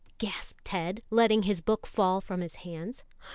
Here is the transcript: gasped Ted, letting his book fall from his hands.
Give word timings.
gasped 0.17 0.65
Ted, 0.65 1.03
letting 1.11 1.43
his 1.43 1.61
book 1.61 1.85
fall 1.85 2.19
from 2.19 2.41
his 2.41 2.55
hands. 2.65 3.03